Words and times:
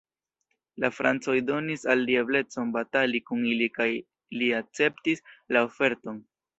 La 0.83 0.89
Francoj 0.99 1.35
donis 1.49 1.83
al 1.95 2.01
li 2.09 2.17
eblecon 2.23 2.73
batali 2.79 3.23
kun 3.29 3.47
ili 3.53 3.71
kaj 3.79 3.91
li 4.41 4.53
akceptis 4.65 5.27
la 5.57 5.69
oferton. 5.73 6.23